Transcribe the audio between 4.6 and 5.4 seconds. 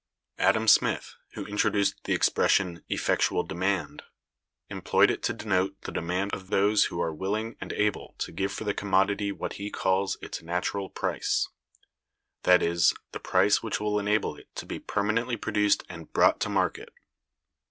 employed it to